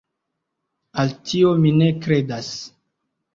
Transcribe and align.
Al 1.03 1.13
tio 1.31 1.51
mi 1.65 1.75
ne 1.83 1.91
kredas. 2.07 2.49